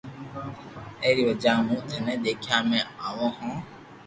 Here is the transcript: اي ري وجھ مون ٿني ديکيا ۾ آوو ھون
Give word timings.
اي 1.01 1.09
ري 1.17 1.23
وجھ 1.29 1.47
مون 1.65 1.79
ٿني 1.89 2.15
ديکيا 2.23 2.57
۾ 2.71 2.79
آوو 3.05 3.27
ھون 3.35 3.51